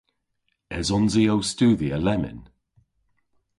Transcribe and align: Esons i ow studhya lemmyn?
Esons 0.77 1.13
i 1.21 1.23
ow 1.33 1.41
studhya 1.49 1.97
lemmyn? 1.99 2.39